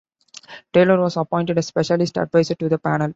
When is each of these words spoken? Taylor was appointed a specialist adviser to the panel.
Taylor 0.73 0.99
was 0.99 1.15
appointed 1.15 1.59
a 1.59 1.61
specialist 1.61 2.17
adviser 2.17 2.55
to 2.55 2.67
the 2.67 2.79
panel. 2.79 3.09